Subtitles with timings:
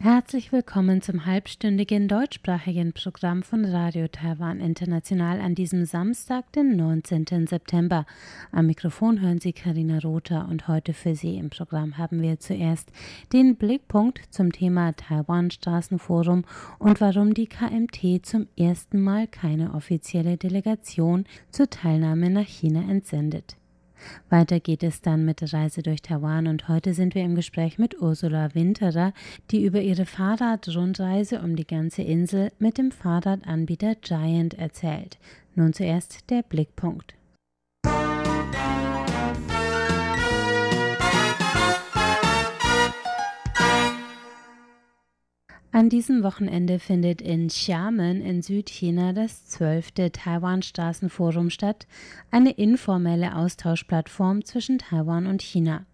[0.00, 7.48] Herzlich willkommen zum halbstündigen deutschsprachigen Programm von Radio Taiwan International an diesem Samstag, den 19.
[7.48, 8.06] September.
[8.52, 12.92] Am Mikrofon hören Sie Karina Rother und heute für Sie im Programm haben wir zuerst
[13.32, 16.44] den Blickpunkt zum Thema Taiwan Straßenforum
[16.78, 23.56] und warum die KMT zum ersten Mal keine offizielle Delegation zur Teilnahme nach China entsendet.
[24.30, 27.78] Weiter geht es dann mit der Reise durch Taiwan und heute sind wir im Gespräch
[27.78, 29.12] mit Ursula Winterer,
[29.50, 35.18] die über ihre Fahrradrundreise um die ganze Insel mit dem Fahrradanbieter Giant erzählt.
[35.54, 37.17] Nun zuerst der Blickpunkt.
[45.78, 50.10] An diesem Wochenende findet in Xiamen in Südchina das 12.
[50.12, 51.86] Taiwan-Straßenforum statt,
[52.32, 55.86] eine informelle Austauschplattform zwischen Taiwan und China.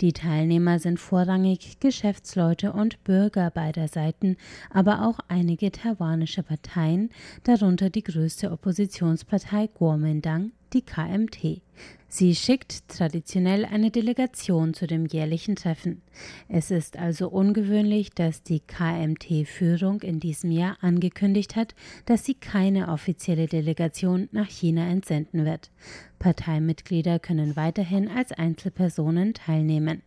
[0.00, 4.36] Die Teilnehmer sind vorrangig Geschäftsleute und Bürger beider Seiten,
[4.70, 7.10] aber auch einige taiwanische Parteien,
[7.42, 11.63] darunter die größte Oppositionspartei Kuomintang, die KMT.
[12.08, 16.00] Sie schickt traditionell eine Delegation zu dem jährlichen Treffen.
[16.48, 21.74] Es ist also ungewöhnlich, dass die KMT-Führung in diesem Jahr angekündigt hat,
[22.06, 25.72] dass sie keine offizielle Delegation nach China entsenden wird.
[26.20, 30.02] Parteimitglieder können weiterhin als Einzelpersonen teilnehmen.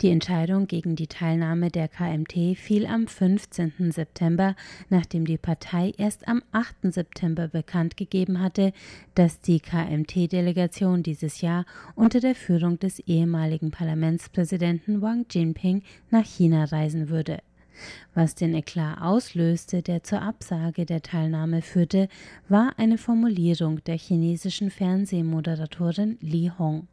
[0.00, 3.92] Die Entscheidung gegen die Teilnahme der KMT fiel am 15.
[3.92, 4.56] September,
[4.90, 6.92] nachdem die Partei erst am 8.
[6.92, 8.72] September bekannt gegeben hatte,
[9.14, 16.64] dass die KMT-Delegation dieses Jahr unter der Führung des ehemaligen Parlamentspräsidenten Wang Jinping nach China
[16.64, 17.38] reisen würde.
[18.14, 22.08] Was den Eklat auslöste, der zur Absage der Teilnahme führte,
[22.48, 26.86] war eine Formulierung der chinesischen Fernsehmoderatorin Li Hong.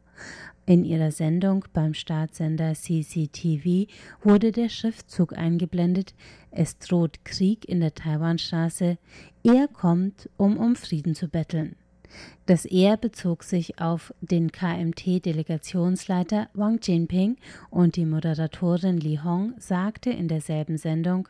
[0.65, 3.87] In ihrer Sendung beim Staatssender CCTV
[4.21, 6.13] wurde der Schriftzug eingeblendet,
[6.51, 8.97] es droht Krieg in der Taiwanstraße,
[9.43, 11.75] er kommt, um um Frieden zu betteln.
[12.45, 17.37] Das Er bezog sich auf den KMT-Delegationsleiter Wang Jinping
[17.69, 21.27] und die Moderatorin Li Hong sagte in derselben Sendung,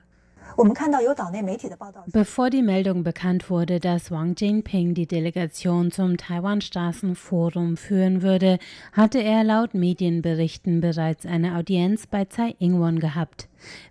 [2.08, 8.60] Bevor die Meldung bekannt wurde, dass Wang Jinping die Delegation zum Taiwan-Straßenforum führen würde,
[8.94, 13.48] hatte er laut Medienberichten bereits eine Audienz bei Tsai Ing-wen gehabt.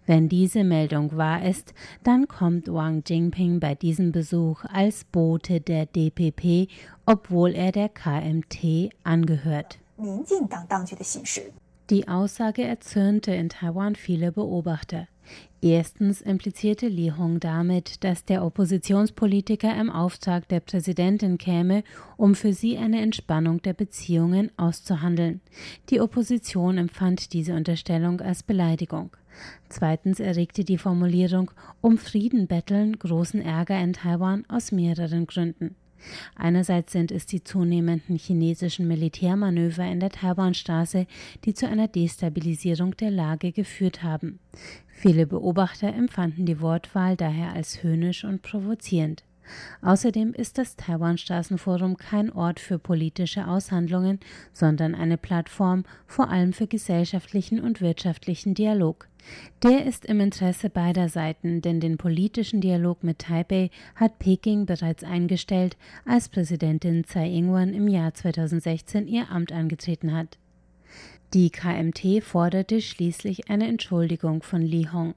[0.07, 5.87] Wenn diese Meldung wahr ist, dann kommt Wang Jinping bei diesem Besuch als Bote der
[5.87, 6.69] DPP,
[7.07, 9.79] obwohl er der KMT angehört.
[11.91, 15.09] Die Aussage erzürnte in Taiwan viele Beobachter.
[15.63, 21.85] Erstens implizierte Li Hong damit, dass der Oppositionspolitiker im Auftrag der Präsidentin käme,
[22.17, 25.43] um für sie eine Entspannung der Beziehungen auszuhandeln.
[25.91, 29.15] Die Opposition empfand diese Unterstellung als Beleidigung.
[29.69, 31.51] Zweitens erregte die Formulierung
[31.83, 35.77] um Frieden betteln großen Ärger in Taiwan aus mehreren Gründen.
[36.35, 41.07] Einerseits sind es die zunehmenden chinesischen Militärmanöver in der Taiwanstraße,
[41.45, 44.39] die zu einer Destabilisierung der Lage geführt haben.
[45.01, 49.25] Viele Beobachter empfanden die Wortwahl daher als höhnisch und provozierend.
[49.81, 54.21] Außerdem ist das Taiwan-Straßenforum kein Ort für politische Aushandlungen,
[54.53, 59.09] sondern eine Plattform vor allem für gesellschaftlichen und wirtschaftlichen Dialog.
[59.63, 65.03] Der ist im Interesse beider Seiten, denn den politischen Dialog mit Taipei hat Peking bereits
[65.03, 70.37] eingestellt, als Präsidentin Tsai Ing-wen im Jahr 2016 ihr Amt angetreten hat.
[71.33, 75.15] Die KMT forderte schließlich eine Entschuldigung von Li Hong.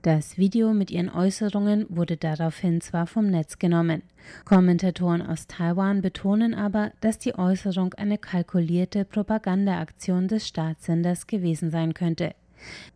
[0.00, 4.00] Das Video mit ihren Äußerungen wurde daraufhin zwar vom Netz genommen.
[4.46, 11.92] Kommentatoren aus Taiwan betonen aber, dass die Äußerung eine kalkulierte Propagandaaktion des Staatssenders gewesen sein
[11.92, 12.34] könnte.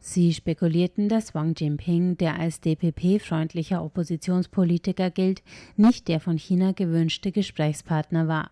[0.00, 5.42] Sie spekulierten, dass Wang Jinping, der als DPP-freundlicher Oppositionspolitiker gilt,
[5.76, 8.50] nicht der von China gewünschte Gesprächspartner war.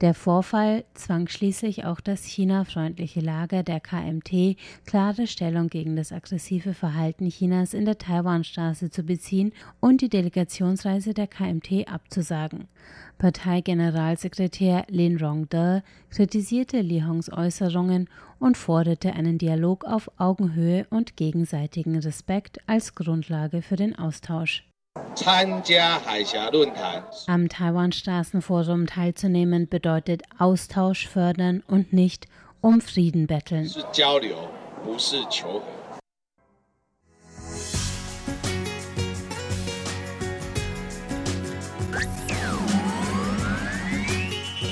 [0.00, 4.56] Der Vorfall zwang schließlich auch das China-freundliche Lager der KMT,
[4.86, 11.14] klare Stellung gegen das aggressive Verhalten Chinas in der Taiwanstraße zu beziehen und die Delegationsreise
[11.14, 12.68] der KMT abzusagen.
[13.18, 18.08] Parteigeneralsekretär Lin Rongde kritisierte Li Hongs Äußerungen
[18.38, 24.64] und forderte einen Dialog auf Augenhöhe und gegenseitigen Respekt als Grundlage für den Austausch.
[27.26, 32.26] Am Taiwan-Straßenforum teilzunehmen bedeutet Austausch fördern und nicht
[32.60, 33.70] um Frieden betteln.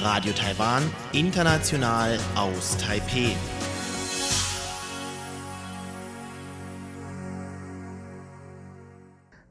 [0.03, 3.35] Radio Taiwan, international aus Taipei.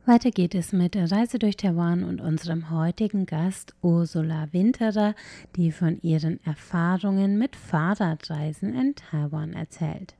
[0.08, 5.16] Weiter geht es mit der Reise durch Taiwan und unserem heutigen Gast Ursula Winterer,
[5.56, 10.14] die von ihren Erfahrungen mit Fahrradreisen in Taiwan erzählt.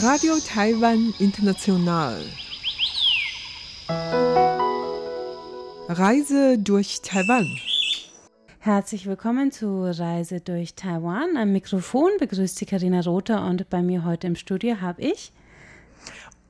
[0.00, 2.22] Radio Taiwan International.
[5.88, 7.58] Reise durch Taiwan.
[8.60, 11.36] Herzlich willkommen zu Reise durch Taiwan.
[11.36, 15.32] Am Mikrofon begrüßt Sie Karina Rother und bei mir heute im Studio habe ich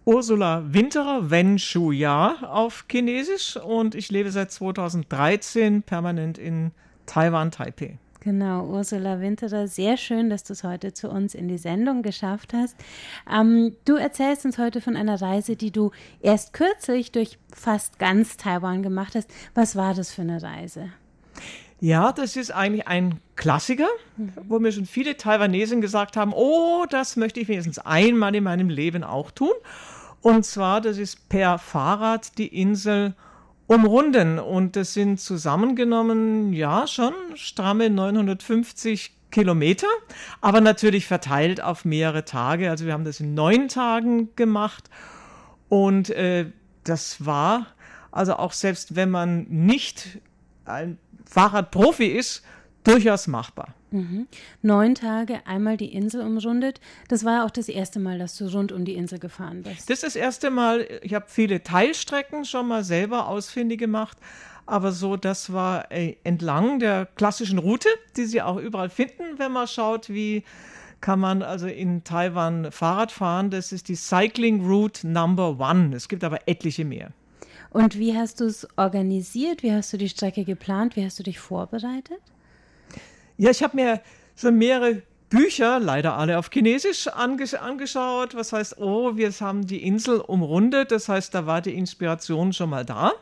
[0.05, 6.73] Ursula Winterer, Wen Shu Ya auf Chinesisch und ich lebe seit 2013 permanent in
[7.07, 7.97] Taiwan, Taipei.
[8.29, 12.53] Genau, Ursula Winterer, sehr schön, dass du es heute zu uns in die Sendung geschafft
[12.53, 12.77] hast.
[13.27, 18.37] Ähm, du erzählst uns heute von einer Reise, die du erst kürzlich durch fast ganz
[18.37, 19.31] Taiwan gemacht hast.
[19.55, 20.91] Was war das für eine Reise?
[21.81, 23.89] Ja, das ist eigentlich ein Klassiker,
[24.19, 24.33] mhm.
[24.47, 28.69] wo mir schon viele Taiwanesen gesagt haben, oh, das möchte ich wenigstens einmal in meinem
[28.69, 29.55] Leben auch tun.
[30.21, 33.15] Und zwar, das ist per Fahrrad die Insel
[33.69, 34.41] umrunden.
[34.41, 39.87] Und das sind zusammengenommen, ja, schon stramme 950 Kilometer,
[40.41, 42.71] aber natürlich verteilt auf mehrere Tage.
[42.71, 44.91] Also wir haben das in neun Tagen gemacht.
[45.69, 46.47] Und äh,
[46.83, 47.67] das war,
[48.11, 50.19] also auch selbst wenn man nicht
[50.65, 52.43] ein Fahrradprofi ist,
[52.89, 53.75] durchaus machbar.
[53.91, 54.27] Mhm.
[54.63, 56.81] Neun Tage einmal die Insel umrundet.
[57.09, 59.89] Das war auch das erste Mal, dass du rund um die Insel gefahren bist.
[59.89, 60.87] Das ist das erste Mal.
[61.03, 64.19] Ich habe viele Teilstrecken schon mal selber ausfindig gemacht.
[64.67, 69.53] Aber so, das war äh, entlang der klassischen Route, die Sie auch überall finden, wenn
[69.53, 70.45] man schaut, wie
[71.01, 73.51] kann man also in Taiwan Fahrrad fahren.
[73.51, 75.97] Das ist die Cycling Route Number One.
[75.97, 77.13] Es gibt aber etliche mehr.
[77.71, 79.63] Und wie hast du es organisiert?
[79.63, 80.97] Wie hast du die Strecke geplant?
[80.97, 82.21] Wie hast du dich vorbereitet?
[83.41, 84.01] Ja, ich habe mir
[84.37, 88.35] schon mehrere Bücher, leider alle auf Chinesisch, anges angeschaut.
[88.35, 90.91] Was heißt, oh, wir haben die Insel umrundet.
[90.91, 93.13] Das heißt, da war die Inspiration schon mal da.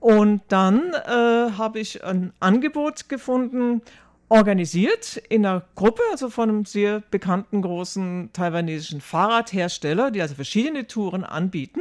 [0.00, 3.82] Und dann äh, habe ich ein Angebot gefunden,
[4.30, 10.86] organisiert in einer Gruppe, also von einem sehr bekannten großen taiwanesischen Fahrradhersteller, die also verschiedene
[10.86, 11.80] Touren anbieten.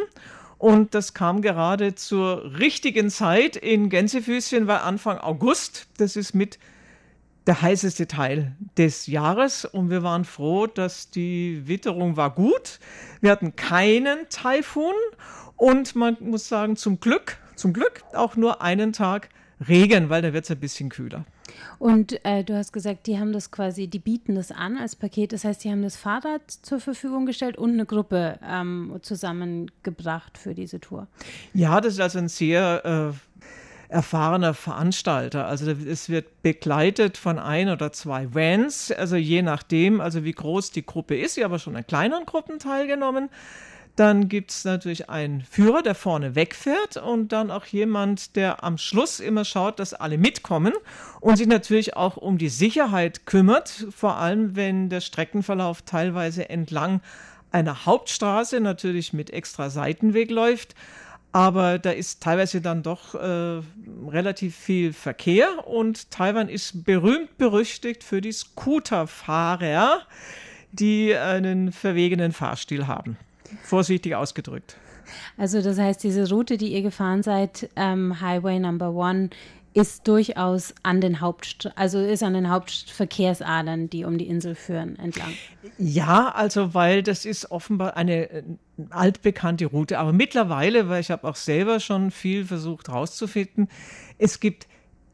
[0.57, 6.59] Und das kam gerade zur richtigen Zeit in Gänsefüßchen, weil Anfang August, das ist mit
[7.47, 12.79] der heißeste Teil des Jahres und wir waren froh, dass die Witterung war gut.
[13.21, 14.93] Wir hatten keinen Taifun
[15.55, 19.29] und man muss sagen, zum Glück, zum Glück auch nur einen Tag
[19.67, 21.25] Regen, weil da wird es ein bisschen kühler.
[21.79, 25.31] Und äh, du hast gesagt, die haben das quasi, die bieten das an als Paket.
[25.31, 30.53] Das heißt, die haben das Fahrrad zur Verfügung gestellt und eine Gruppe ähm, zusammengebracht für
[30.53, 31.07] diese Tour.
[31.53, 33.34] Ja, das ist also ein sehr äh,
[33.89, 35.47] erfahrener Veranstalter.
[35.47, 40.71] Also es wird begleitet von ein oder zwei Vans, also je nachdem, also wie groß
[40.71, 41.37] die Gruppe ist.
[41.37, 43.29] Ich habe schon in kleineren Gruppen teilgenommen.
[43.95, 48.77] Dann gibt es natürlich einen Führer, der vorne wegfährt und dann auch jemand, der am
[48.77, 50.73] Schluss immer schaut, dass alle mitkommen
[51.21, 56.99] und sich natürlich auch um die Sicherheit kümmert, vor allem wenn der Streckenverlauf teilweise entlang
[57.51, 60.75] einer Hauptstraße natürlich mit extra Seitenweg läuft
[61.35, 63.61] aber da ist teilweise dann doch äh,
[64.07, 70.03] relativ viel Verkehr und Taiwan ist berühmt berüchtigt für die Scooterfahrer,
[70.71, 73.17] die einen verwegenen Fahrstil haben.
[73.63, 74.77] Vorsichtig ausgedrückt.
[75.37, 79.29] Also das heißt, diese Route, die ihr gefahren seid, ähm, Highway Number One,
[79.75, 84.97] ist durchaus an den Haupt, also ist an den Hauptverkehrsadern, die um die Insel führen,
[84.97, 85.33] entlang.
[85.77, 88.43] Ja, also weil das ist offenbar eine äh,
[88.89, 93.67] altbekannte Route, aber mittlerweile, weil ich habe auch selber schon viel versucht rauszufinden,
[94.17, 94.65] es gibt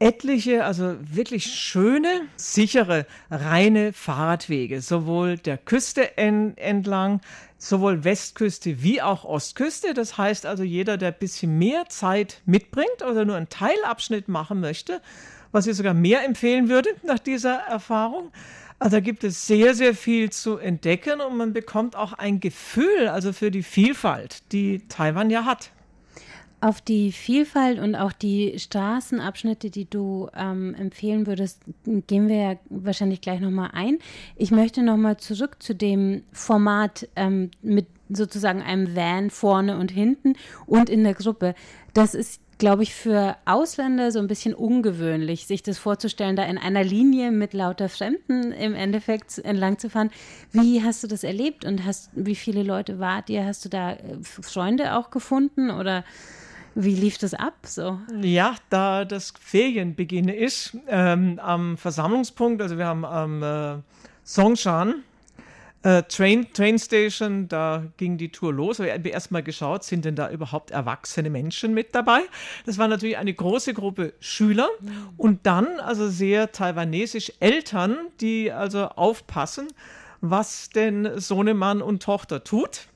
[0.02, 7.20] etliche, also wirklich schöne, sichere, reine Fahrradwege, sowohl der Küste en entlang,
[7.56, 9.94] sowohl Westküste wie auch Ostküste.
[9.94, 14.58] Das heißt also, jeder, der ein bisschen mehr Zeit mitbringt oder nur einen Teilabschnitt machen
[14.58, 15.00] möchte,
[15.52, 18.32] was ich sogar mehr empfehlen würde nach dieser Erfahrung.
[18.80, 23.06] Also da gibt es sehr, sehr viel zu entdecken und man bekommt auch ein Gefühl,
[23.06, 25.70] also für die Vielfalt, die Taiwan ja hat.
[26.62, 31.60] Auf die Vielfalt und auch die Straßenabschnitte, die du ähm, empfehlen würdest,
[32.06, 33.98] gehen wir ja wahrscheinlich gleich nochmal ein.
[34.36, 40.34] Ich möchte nochmal zurück zu dem Format, ähm, mit sozusagen einem Van vorne und hinten
[40.66, 41.56] und in der Gruppe.
[41.94, 46.58] Das ist glaube ich, für Ausländer so ein bisschen ungewöhnlich, sich das vorzustellen, da in
[46.58, 50.10] einer Linie mit lauter Fremden im Endeffekt entlang zu fahren.
[50.52, 53.44] Wie hast du das erlebt und hast, wie viele Leute wart ihr?
[53.44, 56.04] Hast du da äh, Freunde auch gefunden oder
[56.74, 57.54] wie lief das ab?
[57.64, 57.98] So?
[58.20, 63.78] Ja, da das Ferienbeginn ist, ähm, am Versammlungspunkt, also wir haben am äh,
[64.24, 65.02] Songshan,
[65.82, 68.78] äh, Train, Train Station, da ging die Tour los.
[68.78, 72.20] Wir haben erstmal geschaut, sind denn da überhaupt erwachsene Menschen mit dabei?
[72.66, 74.68] Das war natürlich eine große Gruppe Schüler
[75.16, 79.68] und dann also sehr taiwanesisch Eltern, die also aufpassen,
[80.20, 82.86] was denn Sohnemann und Tochter tut.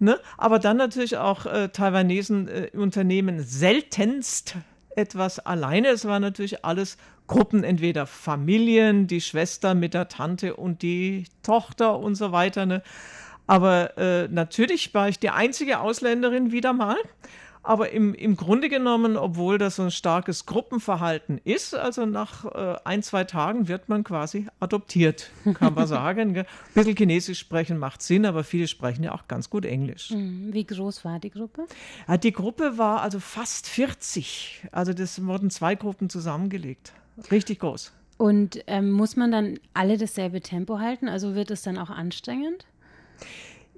[0.00, 0.18] Ne?
[0.38, 4.56] Aber dann natürlich auch äh, Taiwanesen äh, Unternehmen seltenst
[4.96, 5.88] etwas alleine.
[5.88, 11.98] Es war natürlich alles Gruppen, entweder Familien, die Schwester mit der Tante und die Tochter
[11.98, 12.66] und so weiter.
[12.66, 12.82] Ne?
[13.46, 16.96] Aber äh, natürlich war ich die einzige Ausländerin wieder mal.
[17.62, 22.76] Aber im, im Grunde genommen, obwohl das so ein starkes Gruppenverhalten ist, also nach äh,
[22.84, 26.38] ein, zwei Tagen wird man quasi adoptiert, kann man sagen.
[26.38, 30.08] Ein bisschen Chinesisch sprechen macht Sinn, aber viele sprechen ja auch ganz gut Englisch.
[30.08, 31.66] Hm, wie groß war die Gruppe?
[32.08, 34.68] Ja, die Gruppe war also fast 40.
[34.72, 36.94] Also das wurden zwei Gruppen zusammengelegt.
[37.30, 37.92] Richtig groß.
[38.16, 41.08] Und ähm, muss man dann alle dasselbe Tempo halten?
[41.08, 42.66] Also wird es dann auch anstrengend?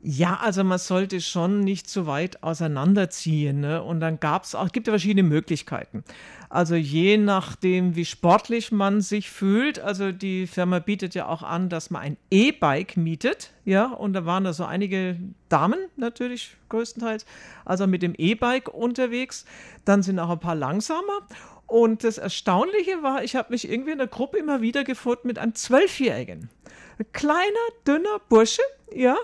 [0.05, 3.61] Ja, also man sollte schon nicht zu weit auseinanderziehen.
[3.61, 3.81] Ne?
[3.81, 6.03] Und dann gab es auch, gibt ja verschiedene Möglichkeiten.
[6.51, 9.79] Also je nachdem, wie sportlich man sich fühlt.
[9.79, 13.53] Also die Firma bietet ja auch an, dass man ein E-Bike mietet.
[13.65, 17.25] Ja, und da waren da so einige Damen natürlich größtenteils,
[17.65, 19.45] also mit dem E-Bike unterwegs.
[19.85, 21.29] Dann sind auch ein paar langsamer.
[21.69, 25.39] Und das Erstaunliche war, ich habe mich irgendwie in der Gruppe immer wieder gefunden mit
[25.39, 26.51] einem Zwölfjährigen.
[26.99, 27.39] Ein kleiner,
[27.87, 29.17] dünner Bursche, ja.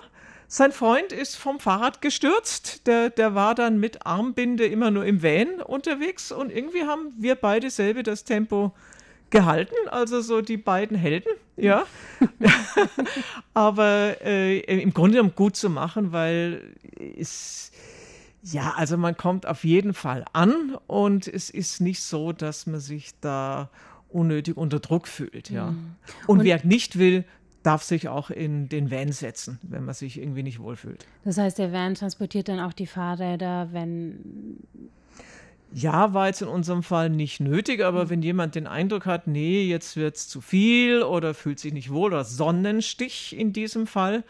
[0.50, 2.87] Sein Freund ist vom Fahrrad gestürzt.
[2.87, 6.33] Der, der war dann mit Armbinde immer nur im Van unterwegs.
[6.33, 8.73] Und irgendwie haben wir beide selber das Tempo
[9.31, 11.85] gehalten, also so die beiden Helden, ja.
[13.55, 16.75] Aber äh, im Grunde genommen gut zu machen, weil
[17.19, 17.71] es
[18.43, 22.81] ja, also man kommt auf jeden Fall an und es ist nicht so, dass man
[22.81, 23.69] sich da
[24.09, 25.73] unnötig unter Druck fühlt, ja.
[25.73, 25.97] Mhm.
[26.26, 27.25] Und, und wer nicht will,
[27.62, 31.07] darf sich auch in den Van setzen, wenn man sich irgendwie nicht wohlfühlt.
[31.25, 34.59] Das heißt, der Van transportiert dann auch die Fahrräder, wenn
[35.73, 38.11] ja, war jetzt in unserem Fall nicht nötig, aber mhm.
[38.11, 41.93] wenn jemand den Eindruck hat, nee, jetzt wird es zu viel oder fühlt sich nicht
[41.93, 44.25] wohl oder Sonnenstich in diesem Fall,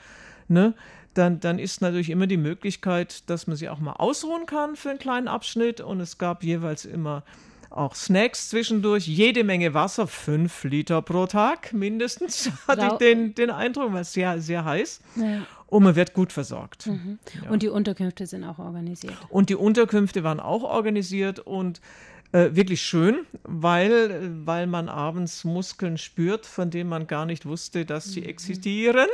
[0.49, 0.75] ne,
[1.15, 4.91] dann, dann ist natürlich immer die Möglichkeit, dass man sich auch mal ausruhen kann für
[4.91, 5.81] einen kleinen Abschnitt.
[5.81, 7.25] Und es gab jeweils immer
[7.71, 13.51] auch Snacks zwischendurch, jede Menge Wasser, fünf Liter pro Tag mindestens, hatte ich den, den
[13.51, 15.01] Eindruck, war sehr, sehr heiß.
[15.17, 15.47] Ja.
[15.67, 16.87] Und man wird gut versorgt.
[16.87, 17.19] Mhm.
[17.43, 17.51] Ja.
[17.51, 19.15] Und die Unterkünfte sind auch organisiert.
[19.29, 21.83] Und die Unterkünfte waren auch organisiert und
[22.33, 27.85] äh, wirklich schön, weil, weil man abends Muskeln spürt, von denen man gar nicht wusste,
[27.87, 28.29] dass sie mhm.
[28.29, 29.09] existieren.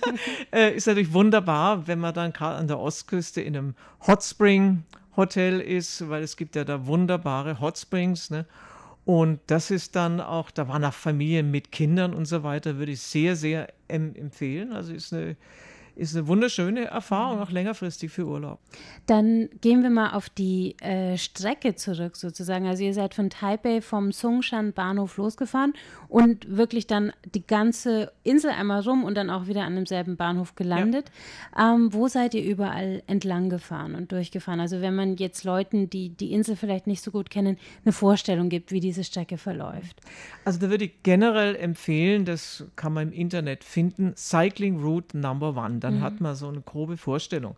[0.52, 3.74] äh, ist natürlich wunderbar, wenn man dann gerade an der Ostküste in einem
[4.06, 4.84] Hot Spring
[5.18, 8.30] Hotel ist, weil es gibt ja da wunderbare Hot Springs.
[8.30, 8.46] Ne?
[9.04, 12.92] Und das ist dann auch, da waren auch Familien mit Kindern und so weiter, würde
[12.92, 14.72] ich sehr, sehr empfehlen.
[14.72, 15.36] Also ist eine
[15.98, 18.60] ist eine wunderschöne Erfahrung, auch längerfristig für Urlaub.
[19.06, 22.68] Dann gehen wir mal auf die äh, Strecke zurück sozusagen.
[22.68, 25.74] Also ihr seid von Taipei vom Songshan Bahnhof losgefahren
[26.08, 30.54] und wirklich dann die ganze Insel einmal rum und dann auch wieder an demselben Bahnhof
[30.54, 31.10] gelandet.
[31.56, 31.74] Ja.
[31.74, 34.60] Ähm, wo seid ihr überall entlang gefahren und durchgefahren?
[34.60, 38.50] Also wenn man jetzt Leuten, die die Insel vielleicht nicht so gut kennen, eine Vorstellung
[38.50, 40.00] gibt, wie diese Strecke verläuft.
[40.44, 45.56] Also da würde ich generell empfehlen, das kann man im Internet finden, Cycling Route Number
[45.56, 46.02] One dann mhm.
[46.02, 47.56] hat man so eine grobe Vorstellung.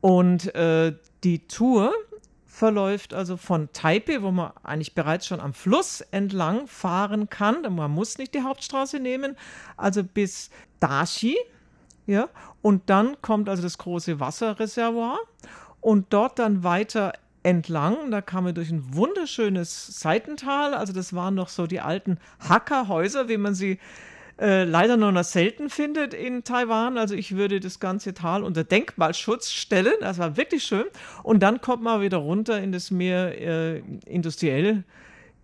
[0.00, 0.94] Und äh,
[1.24, 1.92] die Tour
[2.46, 7.62] verläuft also von Taipei, wo man eigentlich bereits schon am Fluss entlang fahren kann.
[7.74, 9.36] Man muss nicht die Hauptstraße nehmen,
[9.76, 11.36] also bis Dashi.
[12.06, 12.28] Ja,
[12.60, 15.18] und dann kommt also das große Wasserreservoir
[15.80, 18.10] und dort dann weiter entlang.
[18.10, 20.74] Da kam man durch ein wunderschönes Seitental.
[20.74, 23.78] Also das waren noch so die alten Hackerhäuser, wie man sie
[24.40, 26.98] äh, leider nur noch selten findet in Taiwan.
[26.98, 29.94] Also ich würde das ganze Tal unter Denkmalschutz stellen.
[30.00, 30.86] Das war wirklich schön.
[31.22, 34.84] Und dann kommt man wieder runter in das Meer äh, industriell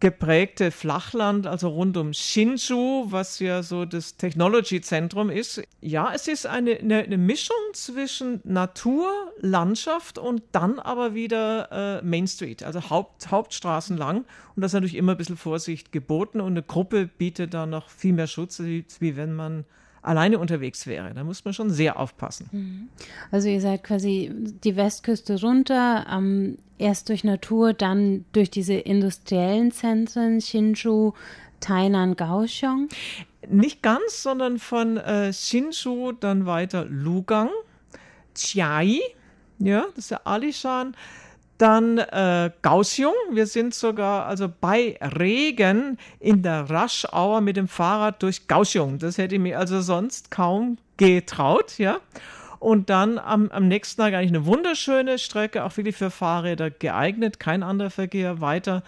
[0.01, 5.63] geprägte Flachland, also rund um Shinju, was ja so das Technology-Zentrum ist.
[5.83, 12.05] Ja, es ist eine, eine, eine, Mischung zwischen Natur, Landschaft und dann aber wieder äh,
[12.05, 14.25] Main Street, also Haupt, Hauptstraßen lang.
[14.57, 17.91] Und das ist natürlich immer ein bisschen Vorsicht geboten und eine Gruppe bietet da noch
[17.91, 19.67] viel mehr Schutz, wie wenn man
[20.03, 21.13] alleine unterwegs wäre.
[21.15, 22.49] Da muss man schon sehr aufpassen.
[22.53, 22.89] Mhm.
[23.31, 29.73] Also ihr seid quasi die Westküste runter, ähm, erst durch Natur, dann durch diese industriellen
[29.73, 31.13] Zentren, Hsinchu,
[31.61, 32.89] Tainan, Kaohsiung?
[33.49, 37.51] Nicht ganz, sondern von äh, Hsinchu dann weiter Lugang,
[38.35, 39.01] Chiai,
[39.59, 40.97] ja, das ist der Alishan,
[41.59, 43.13] dann äh, Kaohsiung.
[43.33, 48.99] Wir sind sogar also bei Regen in der Rush Hour mit dem Fahrrad durch Kaohsiung.
[48.99, 52.01] Das hätte ich mir also sonst kaum getraut, ja.
[52.61, 57.41] Und dann am, am nächsten Tag eigentlich eine wunderschöne Strecke, auch wirklich für Fahrräder geeignet,
[57.41, 58.85] kein anderer Verkehr weiter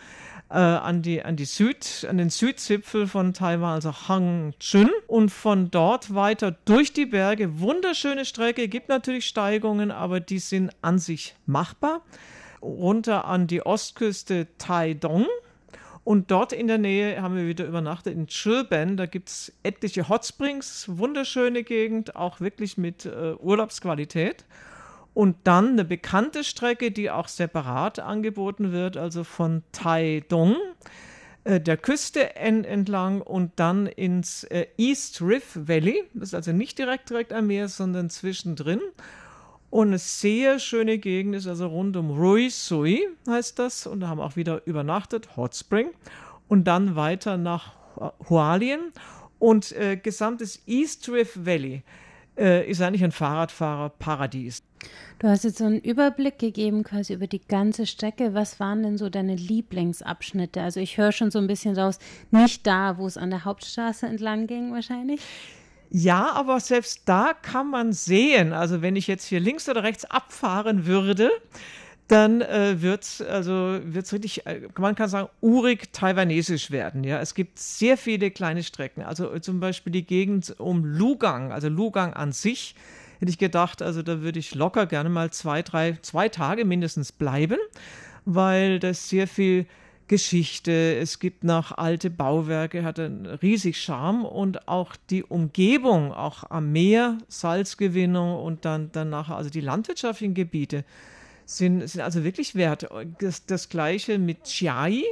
[0.50, 4.90] äh, an, die, an, die Süd, an den Südzipfel von Taiwan, also Hangchun.
[5.08, 7.58] Und von dort weiter durch die Berge.
[7.58, 12.02] Wunderschöne Strecke, gibt natürlich Steigungen, aber die sind an sich machbar
[12.62, 15.26] runter an die Ostküste Taidong.
[16.04, 18.96] Und dort in der Nähe haben wir wieder übernachtet in Chilben.
[18.96, 24.44] Da gibt es etliche Hot Springs, wunderschöne Gegend, auch wirklich mit äh, Urlaubsqualität.
[25.14, 30.56] Und dann eine bekannte Strecke, die auch separat angeboten wird, also von Taidong,
[31.44, 36.02] äh, der Küste en entlang und dann ins äh, East Rift Valley.
[36.14, 38.80] Das ist also nicht direkt direkt am Meer, sondern zwischendrin.
[39.72, 43.86] Und eine sehr schöne Gegend ist also rund um Rui Sui, heißt das.
[43.86, 45.88] Und da haben wir auch wieder übernachtet, Hot Spring.
[46.46, 47.72] Und dann weiter nach
[48.28, 48.92] Hualien.
[49.38, 51.84] Und äh, gesamtes East Rift Valley
[52.36, 54.62] äh, ist eigentlich ein Fahrradfahrerparadies.
[55.20, 58.34] Du hast jetzt so einen Überblick gegeben quasi über die ganze Strecke.
[58.34, 60.60] Was waren denn so deine Lieblingsabschnitte?
[60.60, 61.98] Also ich höre schon so ein bisschen raus,
[62.30, 65.22] nicht da, wo es an der Hauptstraße entlang ging wahrscheinlich.
[65.94, 70.06] Ja, aber selbst da kann man sehen, also wenn ich jetzt hier links oder rechts
[70.06, 71.30] abfahren würde,
[72.08, 77.04] dann äh, wird es also wird's richtig, äh, man kann sagen, urig taiwanesisch werden.
[77.04, 79.02] Ja, es gibt sehr viele kleine Strecken.
[79.02, 82.74] Also äh, zum Beispiel die Gegend um Lugang, also Lugang an sich,
[83.20, 87.12] hätte ich gedacht, also da würde ich locker gerne mal zwei, drei, zwei Tage mindestens
[87.12, 87.58] bleiben,
[88.24, 89.66] weil das sehr viel
[90.12, 96.50] Geschichte, es gibt noch alte Bauwerke, hat einen riesig Charme und auch die Umgebung, auch
[96.50, 100.84] am Meer, Salzgewinnung und dann danach, also die landwirtschaftlichen Gebiete
[101.46, 102.90] sind, sind also wirklich wert.
[103.20, 105.02] Das, das gleiche mit Chiai.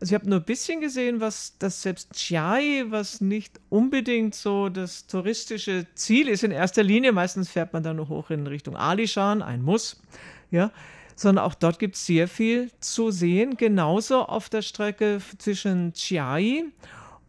[0.00, 4.70] Also ich habe nur ein bisschen gesehen, was das selbst Chiai, was nicht unbedingt so
[4.70, 8.76] das touristische Ziel ist in erster Linie, meistens fährt man dann nur hoch in Richtung
[8.76, 10.02] Alishan, ein Muss,
[10.50, 10.72] ja,
[11.16, 13.56] sondern auch dort gibt es sehr viel zu sehen.
[13.56, 16.64] Genauso auf der Strecke zwischen Chiai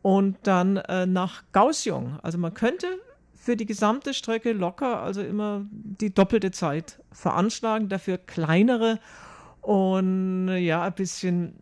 [0.02, 2.20] und dann äh, nach Kaohsiung.
[2.22, 2.88] Also man könnte
[3.34, 9.00] für die gesamte Strecke locker, also immer die doppelte Zeit veranschlagen, dafür kleinere
[9.62, 11.54] und ja, ein bisschen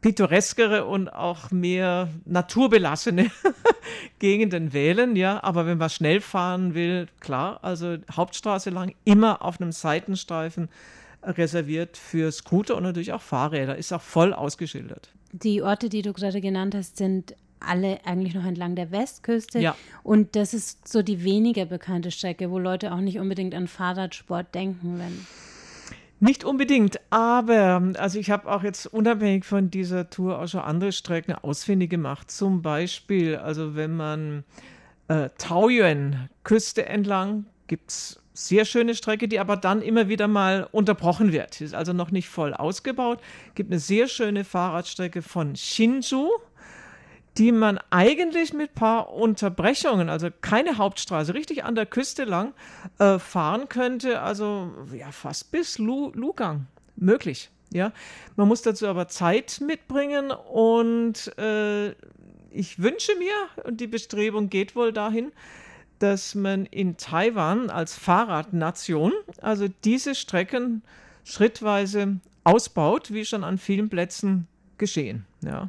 [0.00, 3.26] pittoreskere und auch mehr naturbelassene
[4.18, 5.42] Gegenden wählen, ja.
[5.42, 10.68] Aber wenn man schnell fahren will, klar, also Hauptstraße lang immer auf einem Seitenstreifen
[11.22, 13.76] reserviert für Scooter und natürlich auch Fahrräder.
[13.76, 15.10] Ist auch voll ausgeschildert.
[15.32, 19.60] Die Orte, die du gerade genannt hast, sind alle eigentlich noch entlang der Westküste.
[19.60, 19.76] Ja.
[20.02, 24.54] Und das ist so die weniger bekannte Strecke, wo Leute auch nicht unbedingt an Fahrradsport
[24.54, 25.26] denken, wenn.
[26.22, 30.92] Nicht unbedingt, aber also ich habe auch jetzt unabhängig von dieser Tour auch schon andere
[30.92, 32.30] Strecken ausfindig gemacht.
[32.30, 34.44] Zum Beispiel, also wenn man
[35.08, 40.68] äh, Taoyuan Küste entlang gibt es sehr schöne Strecke, die aber dann immer wieder mal
[40.72, 41.54] unterbrochen wird.
[41.54, 43.20] Sie ist also noch nicht voll ausgebaut.
[43.48, 46.30] Es Gibt eine sehr schöne Fahrradstrecke von Shinju,
[47.38, 52.54] die man eigentlich mit ein paar Unterbrechungen, also keine Hauptstraße, richtig an der Küste lang
[52.98, 54.20] äh, fahren könnte.
[54.20, 56.66] Also ja, fast bis Lu Lugang
[56.96, 57.50] möglich.
[57.72, 57.92] Ja,
[58.34, 61.90] man muss dazu aber Zeit mitbringen und äh,
[62.50, 65.30] ich wünsche mir, und die Bestrebung geht wohl dahin,
[66.00, 70.82] dass man in Taiwan als Fahrradnation also diese Strecken
[71.24, 75.26] schrittweise ausbaut, wie schon an vielen Plätzen geschehen.
[75.42, 75.68] Ja.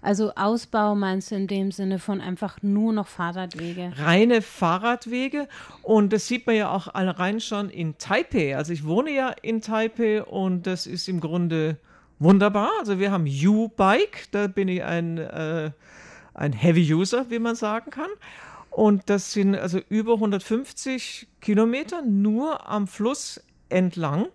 [0.00, 3.92] Also Ausbau meinst du in dem Sinne von einfach nur noch Fahrradwege?
[3.96, 5.48] Reine Fahrradwege
[5.82, 8.56] und das sieht man ja auch allein schon in Taipei.
[8.56, 11.76] Also ich wohne ja in Taipei und das ist im Grunde
[12.18, 12.70] wunderbar.
[12.78, 15.72] Also wir haben U-Bike, da bin ich ein, äh,
[16.34, 18.10] ein Heavy User, wie man sagen kann.
[18.72, 24.28] Und das sind also über 150 Kilometer nur am Fluss entlang.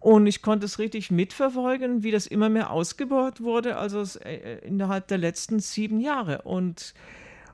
[0.00, 5.06] Und ich konnte es richtig mitverfolgen, wie das immer mehr ausgebaut wurde, also äh, innerhalb
[5.06, 6.42] der letzten sieben Jahre.
[6.42, 6.94] Und,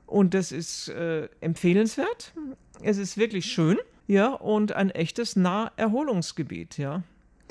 [0.07, 2.33] und das ist äh, empfehlenswert.
[2.81, 7.03] Es ist wirklich schön, ja, und ein echtes Naherholungsgebiet, ja.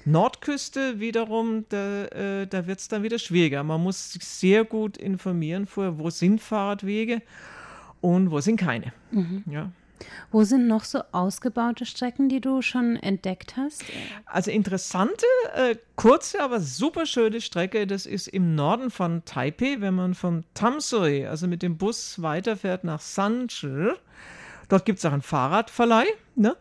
[0.04, 3.62] Nordküste wiederum, da, äh, da wird es dann wieder schwieriger.
[3.62, 7.22] Man muss sich sehr gut informieren vorher, wo sind Fahrradwege
[8.02, 8.92] und wo sind keine.
[9.50, 9.70] Ja.
[10.30, 13.84] Wo sind noch so ausgebaute Strecken, die du schon entdeckt hast?
[14.26, 19.94] Also interessante, äh, kurze, aber super schöne Strecke, das ist im Norden von Taipei, wenn
[19.94, 23.92] man von Tamsui, also mit dem Bus weiterfährt nach Sanzhi.
[24.68, 26.06] Dort gibt es auch einen Fahrradverleih.
[26.34, 26.56] Ne?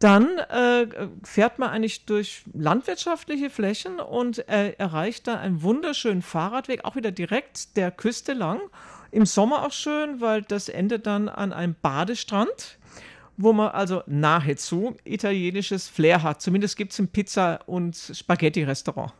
[0.00, 0.86] Dann äh,
[1.22, 7.12] fährt man eigentlich durch landwirtschaftliche Flächen und äh, erreicht da einen wunderschönen Fahrradweg, auch wieder
[7.12, 8.60] direkt der Küste lang.
[9.14, 12.78] Im Sommer auch schön, weil das endet dann an einem Badestrand,
[13.36, 16.42] wo man also nahezu italienisches Flair hat.
[16.42, 19.12] Zumindest gibt es ein Pizza- und Spaghetti-Restaurant.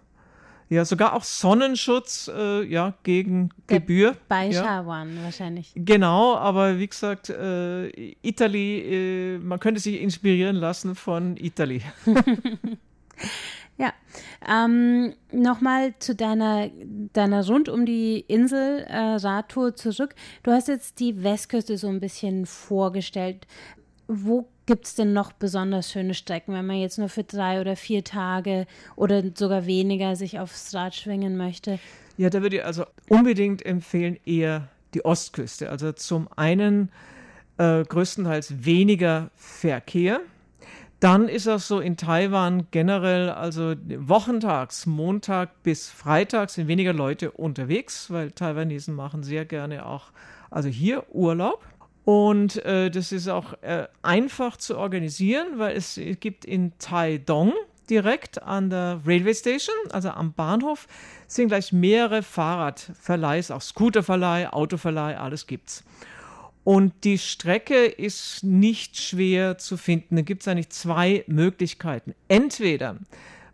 [0.68, 4.16] Ja, sogar auch Sonnenschutz äh, ja, gegen Der Gebühr.
[4.26, 4.64] Bei ja.
[4.64, 5.70] Shawan wahrscheinlich.
[5.76, 7.86] Genau, aber wie gesagt, äh,
[8.22, 11.82] Italy, äh, man könnte sich inspirieren lassen von Italy.
[13.76, 13.92] Ja,
[14.48, 16.70] ähm, nochmal zu deiner,
[17.12, 20.14] deiner rund um die Insel äh, Radtour zurück.
[20.44, 23.48] Du hast jetzt die Westküste so ein bisschen vorgestellt.
[24.06, 27.74] Wo gibt es denn noch besonders schöne Strecken, wenn man jetzt nur für drei oder
[27.74, 31.80] vier Tage oder sogar weniger sich aufs Rad schwingen möchte?
[32.16, 35.68] Ja, da würde ich also unbedingt empfehlen, eher die Ostküste.
[35.70, 36.90] Also zum einen
[37.58, 40.20] äh, größtenteils weniger Verkehr.
[41.04, 47.30] Dann ist auch so in Taiwan generell, also wochentags, Montag bis Freitag sind weniger Leute
[47.30, 50.04] unterwegs, weil Taiwanesen machen sehr gerne auch,
[50.50, 51.62] also hier Urlaub.
[52.06, 57.52] Und äh, das ist auch äh, einfach zu organisieren, weil es gibt in Taidong
[57.90, 60.88] direkt an der Railway Station, also am Bahnhof,
[61.26, 65.84] sind gleich mehrere Fahrradverleihs, auch Scooterverleih, Autoverleih, alles gibt's.
[66.64, 70.16] Und die Strecke ist nicht schwer zu finden.
[70.16, 72.14] Da gibt es eigentlich zwei Möglichkeiten.
[72.28, 72.96] Entweder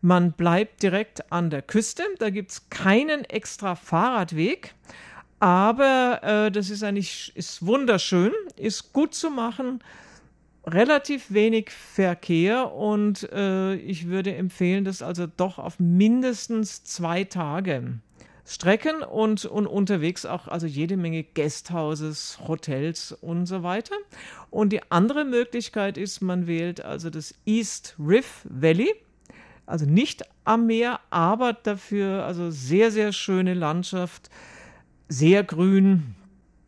[0.01, 4.75] man bleibt direkt an der Küste, da gibt es keinen extra Fahrradweg,
[5.41, 9.81] aber äh, das ist eigentlich ist wunderschön, ist gut zu machen,
[10.67, 18.01] relativ wenig Verkehr und äh, ich würde empfehlen, das also doch auf mindestens zwei Tage
[18.51, 23.95] Strecken und, und unterwegs auch also jede Menge Guesthouses, Hotels und so weiter.
[24.51, 28.93] Und die andere Möglichkeit ist, man wählt also das East Rift Valley,
[29.67, 34.31] also nicht am Meer, aber dafür also sehr, sehr schöne Landschaft,
[35.09, 36.17] sehr grün,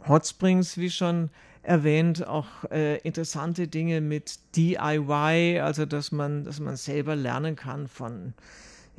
[0.07, 1.31] Hot Springs, wie schon
[1.64, 7.88] erwähnt, auch äh, interessante Dinge mit DIY, also dass man, dass man selber lernen kann
[7.88, 8.35] von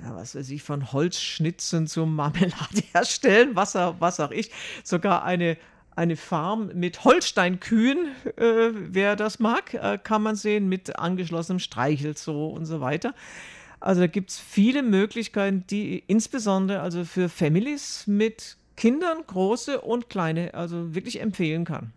[0.02, 4.52] ja, was weiß ich, von Holzschnitzen zum Marmelade herstellen, was, auch- was auch ich.
[4.84, 5.58] Sogar eine,
[5.96, 12.48] eine Farm mit Holsteinkühen, äh, wer das mag, äh, kann man sehen, mit angeschlossenem Streichelzoo
[12.48, 13.14] und so weiter.
[13.80, 20.10] Also da gibt es viele Möglichkeiten, die insbesondere also für Families mit Kindern, große und
[20.10, 21.92] kleine, also wirklich empfehlen kann.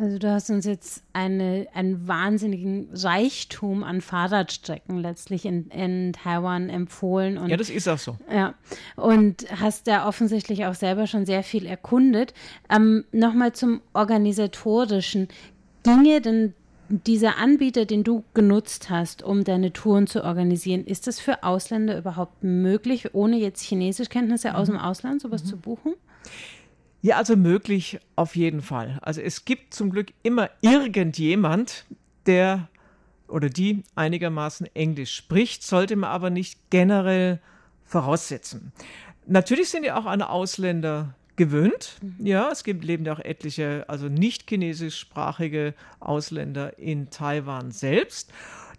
[0.00, 6.70] Also du hast uns jetzt eine, einen wahnsinnigen Reichtum an Fahrradstrecken letztlich in, in Taiwan
[6.70, 7.36] empfohlen.
[7.36, 8.16] Und Ja, das ist auch so.
[8.32, 8.54] Ja,
[8.96, 12.32] und hast da offensichtlich auch selber schon sehr viel erkundet.
[12.70, 15.28] Ähm, Nochmal zum Organisatorischen.
[15.82, 16.54] Ginge denn
[16.88, 21.98] dieser Anbieter, den du genutzt hast, um deine Touren zu organisieren, ist das für Ausländer
[21.98, 25.92] überhaupt möglich, ohne jetzt Chinesischkenntnisse aus dem Ausland sowas zu buchen?
[25.92, 26.30] Ja,
[27.16, 28.98] also möglich auf jeden Fall.
[29.02, 31.86] Also es gibt zum Glück immer irgendjemand,
[32.26, 32.68] der
[33.28, 37.40] oder die einigermaßen Englisch spricht, sollte man aber nicht generell
[37.84, 38.72] voraussetzen.
[39.26, 41.96] Natürlich sind ja auch an Ausländer gewöhnt.
[42.18, 48.32] Ja, es gibt leben ja auch etliche, also nicht chinesischsprachige Ausländer in Taiwan selbst.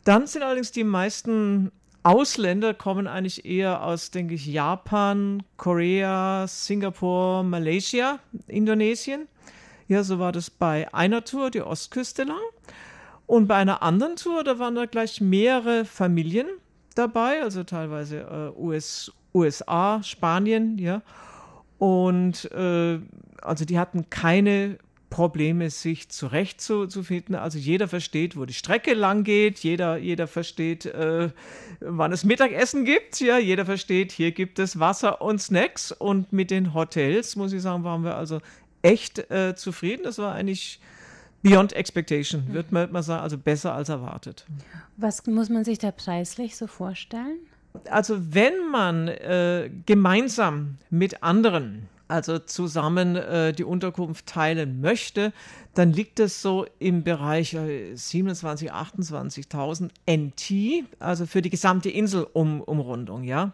[0.04, 1.72] Dann sind allerdings die meisten
[2.04, 9.28] Ausländer kommen eigentlich eher aus, denke ich, Japan, Korea, Singapur, Malaysia, Indonesien.
[9.88, 12.40] Ja, so war das bei einer Tour, die Ostküste lang.
[13.28, 16.48] Und bei einer anderen Tour, da waren da gleich mehrere Familien
[16.96, 21.02] dabei, also teilweise äh, US, USA, Spanien, ja.
[21.78, 23.00] Und äh,
[23.42, 24.78] also die hatten keine
[25.12, 27.36] Probleme, sich zurechtzufinden.
[27.36, 31.30] Also jeder versteht, wo die Strecke lang geht, jeder, jeder versteht, äh,
[31.82, 35.92] wann es Mittagessen gibt, ja, jeder versteht, hier gibt es Wasser und Snacks.
[35.92, 38.40] Und mit den Hotels, muss ich sagen, waren wir also
[38.82, 40.02] echt äh, zufrieden.
[40.06, 40.80] Das war eigentlich
[41.44, 42.54] beyond expectation, Mhm.
[42.54, 44.46] wird man mal sagen, also besser als erwartet.
[44.98, 47.38] Was muss man sich da preislich so vorstellen?
[47.90, 55.34] Also wenn man äh, gemeinsam mit anderen, also zusammen äh, die Unterkunft teilen möchte,
[55.74, 63.24] dann liegt es so im Bereich äh, 27.000, 28.000 NT, also für die gesamte Inselumrundung,
[63.24, 63.54] ja.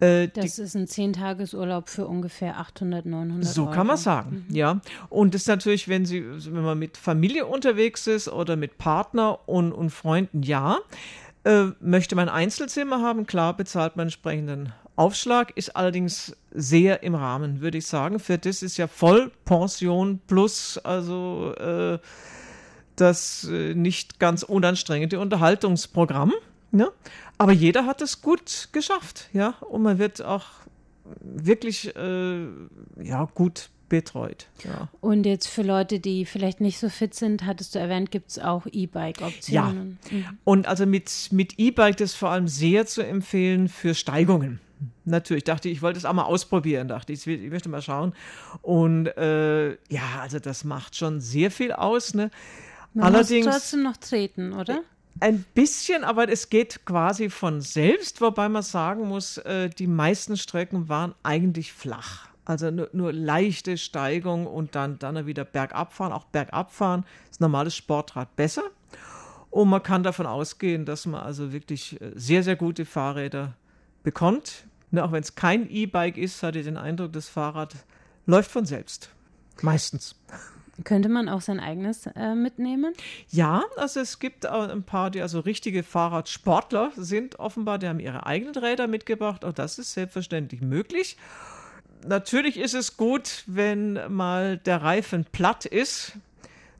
[0.00, 3.72] Äh, das ist ein Zehntagesurlaub für ungefähr 800, 900 so Euro.
[3.72, 4.54] kann man sagen, Mhm.
[4.54, 4.80] ja.
[5.08, 9.48] Und das ist natürlich, wenn Sie, wenn man mit Familie unterwegs ist oder mit Partner
[9.48, 10.78] und, und Freunden, ja.
[11.44, 17.16] Äh, möchte man ein Einzelzimmer haben, klar bezahlt man entsprechenden Aufschlag, ist allerdings sehr im
[17.16, 18.20] Rahmen, würde ich sagen.
[18.20, 21.98] Für das ist ja Vollpension plus, also äh,
[22.94, 26.32] das äh, nicht ganz unanstrengende Unterhaltungsprogramm.
[26.70, 26.92] Ne?
[27.36, 29.54] Aber jeder hat es gut geschafft, ja.
[29.60, 30.46] Und man wird auch
[31.20, 32.46] wirklich äh,
[33.02, 34.46] ja, gut betreut.
[34.64, 34.88] Ja.
[35.02, 38.38] Und jetzt für Leute, die vielleicht nicht so fit sind, hattest du erwähnt, gibt es
[38.38, 39.98] auch E-Bike-Optionen.
[40.10, 40.38] Mhm.
[40.44, 44.60] Und also mit, mit E-Bike das vor allem sehr zu empfehlen für Steigungen.
[45.04, 48.14] Natürlich dachte ich, ich wollte es auch mal ausprobieren, dachte ich, ich möchte mal schauen.
[48.62, 52.14] Und äh, ja, also das macht schon sehr viel aus.
[52.14, 52.30] Ne?
[52.94, 54.82] Man Allerdings muss trotzdem noch treten, oder?
[55.20, 60.36] Ein bisschen, aber es geht quasi von selbst, wobei man sagen muss, äh, die meisten
[60.36, 62.28] Strecken waren eigentlich flach.
[62.44, 66.12] Also nur, nur, leichte Steigung und dann, dann wieder bergab fahren.
[66.12, 68.64] Auch bergab fahren ist normales Sportrad besser.
[69.50, 73.54] Und man kann davon ausgehen, dass man also wirklich äh, sehr, sehr gute Fahrräder
[74.02, 74.64] bekommt.
[74.92, 77.74] Ne, auch wenn es kein E-Bike ist, hatte ich den Eindruck, das Fahrrad
[78.26, 79.08] läuft von selbst.
[79.62, 80.14] Meistens.
[80.84, 82.92] Könnte man auch sein eigenes äh, mitnehmen?
[83.30, 88.26] Ja, also es gibt ein paar, die also richtige Fahrradsportler sind, offenbar, die haben ihre
[88.26, 89.44] eigenen Räder mitgebracht.
[89.44, 91.16] Auch das ist selbstverständlich möglich.
[92.06, 96.18] Natürlich ist es gut, wenn mal der Reifen platt ist,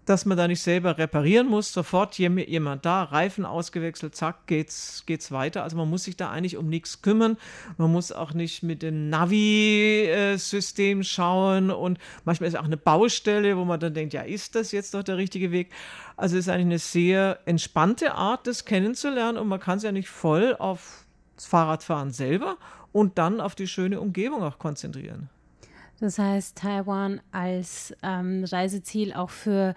[0.04, 1.72] dass man da nicht selber reparieren muss.
[1.72, 5.62] Sofort jemand da, Reifen ausgewechselt, zack, geht's, geht's weiter.
[5.62, 7.36] Also man muss sich da eigentlich um nichts kümmern.
[7.78, 13.64] Man muss auch nicht mit dem Navi-System schauen und manchmal ist auch eine Baustelle, wo
[13.64, 15.70] man dann denkt, ja, ist das jetzt doch der richtige Weg?
[16.16, 19.92] Also es ist eigentlich eine sehr entspannte Art, das kennenzulernen und man kann sich ja
[19.92, 21.04] nicht voll auf
[21.36, 22.56] das Fahrradfahren selber
[22.92, 25.30] und dann auf die schöne Umgebung auch konzentrieren.
[26.02, 29.76] Das heißt, Taiwan als ähm, Reiseziel auch für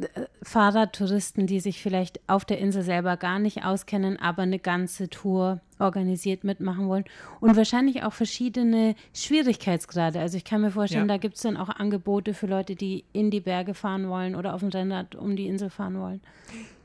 [0.00, 0.08] äh,
[0.40, 5.60] Fahrradtouristen, die sich vielleicht auf der Insel selber gar nicht auskennen, aber eine ganze Tour
[5.78, 7.04] organisiert mitmachen wollen
[7.40, 10.18] und wahrscheinlich auch verschiedene Schwierigkeitsgrade.
[10.18, 11.16] Also ich kann mir vorstellen, ja.
[11.16, 14.54] da gibt es dann auch Angebote für Leute, die in die Berge fahren wollen oder
[14.54, 16.22] auf dem Rennrad um die Insel fahren wollen.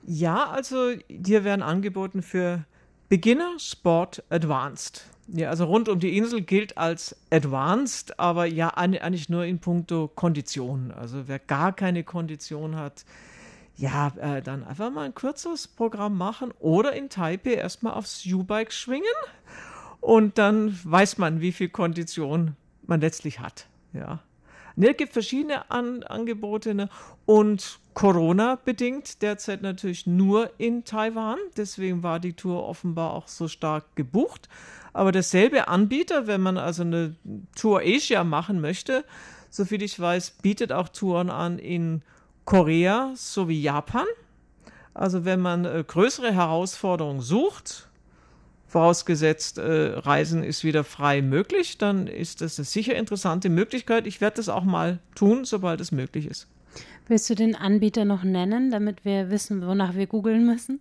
[0.06, 2.66] Ja, also hier werden angeboten für
[3.08, 5.06] Beginner, Sport, Advanced.
[5.28, 10.10] Ja, also rund um die Insel gilt als advanced, aber ja eigentlich nur in puncto
[10.10, 10.92] Kondition.
[10.92, 13.06] Also wer gar keine Kondition hat,
[13.78, 18.72] ja, äh, dann einfach mal ein kürzeres Programm machen oder in Taipei erstmal aufs U-Bike
[18.72, 19.06] schwingen
[20.02, 22.56] und dann weiß man, wie viel Kondition
[22.86, 23.68] man letztlich hat.
[23.94, 24.20] Ja.
[24.76, 26.90] Ne, es gibt verschiedene An Angebote ne?
[27.26, 31.38] und Corona bedingt derzeit natürlich nur in Taiwan.
[31.58, 34.50] Deswegen war die Tour offenbar auch so stark gebucht.
[34.94, 37.16] Aber derselbe Anbieter, wenn man also eine
[37.56, 39.06] Tour Asia machen möchte,
[39.50, 42.02] soviel ich weiß, bietet auch Touren an in
[42.46, 44.06] Korea sowie Japan.
[44.94, 47.90] Also wenn man äh, größere Herausforderungen sucht,
[48.74, 54.08] vorausgesetzt äh, Reisen ist wieder frei möglich, dann ist das eine sicher interessante Möglichkeit.
[54.08, 56.48] Ich werde das auch mal tun, sobald es möglich ist.
[57.08, 60.80] Willst du den Anbieter noch nennen, damit wir wissen, wonach wir googeln müssen?